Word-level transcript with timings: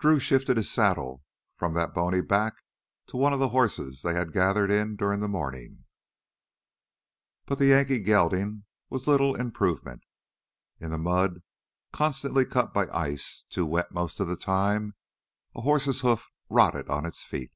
Drew 0.00 0.18
shifted 0.18 0.56
his 0.56 0.68
saddle 0.68 1.22
from 1.54 1.74
that 1.74 1.94
bony 1.94 2.20
back 2.20 2.64
to 3.06 3.16
one 3.16 3.32
of 3.32 3.38
the 3.38 3.50
horses 3.50 4.02
they 4.02 4.12
had 4.12 4.32
gathered 4.32 4.72
in 4.72 4.96
during 4.96 5.20
the 5.20 5.28
morning. 5.28 5.84
But 7.46 7.58
the 7.58 7.66
Yankee 7.66 8.00
gelding 8.00 8.64
was 8.90 9.06
little 9.06 9.36
improvement. 9.36 10.02
In 10.80 10.90
the 10.90 10.98
mud, 10.98 11.42
constantly 11.92 12.44
cut 12.44 12.74
by 12.74 12.88
ice, 12.88 13.44
too 13.50 13.66
wet 13.66 13.92
most 13.92 14.18
of 14.18 14.26
the 14.26 14.34
time, 14.34 14.96
a 15.54 15.60
horse's 15.60 16.00
hoofs 16.00 16.28
rotted 16.50 16.88
on 16.88 17.06
its 17.06 17.22
feet. 17.22 17.52